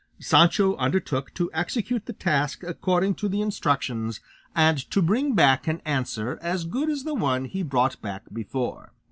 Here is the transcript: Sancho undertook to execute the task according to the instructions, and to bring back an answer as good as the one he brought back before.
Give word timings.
Sancho 0.19 0.75
undertook 0.77 1.31
to 1.35 1.51
execute 1.53 2.07
the 2.07 2.13
task 2.13 2.63
according 2.63 3.13
to 3.13 3.29
the 3.29 3.39
instructions, 3.39 4.19
and 4.55 4.79
to 4.89 4.99
bring 4.99 5.35
back 5.35 5.67
an 5.67 5.79
answer 5.85 6.39
as 6.41 6.65
good 6.65 6.89
as 6.89 7.03
the 7.03 7.13
one 7.13 7.45
he 7.45 7.61
brought 7.61 8.01
back 8.01 8.23
before. 8.33 8.93